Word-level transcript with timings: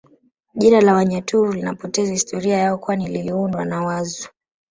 Jina 0.55 0.81
la 0.81 0.93
Wanyaturu 0.93 1.53
linapoteza 1.53 2.11
historia 2.11 2.57
yao 2.57 2.77
kwani 2.77 3.07
liliundwa 3.07 3.65
na 3.65 3.81
Wazu 3.85 4.29